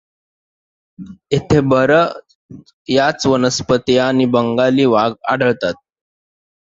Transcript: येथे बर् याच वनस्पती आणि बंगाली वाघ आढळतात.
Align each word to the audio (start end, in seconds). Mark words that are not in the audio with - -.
येथे 1.31 1.59
बर् 1.69 1.93
याच 2.89 3.25
वनस्पती 3.27 3.97
आणि 3.99 4.25
बंगाली 4.33 4.85
वाघ 4.87 5.11
आढळतात. 5.31 5.73